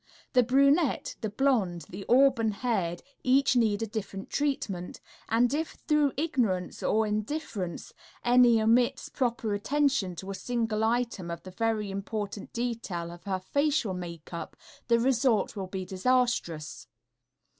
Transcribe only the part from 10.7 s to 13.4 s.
item of the very important detail of her